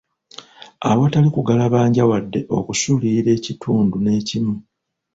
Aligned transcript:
Awatali 0.89 1.29
kugalabanja 1.35 2.03
wadde 2.09 2.39
okusuulirira 2.57 3.29
ekitundu 3.37 3.95
nekimu. 4.05 4.53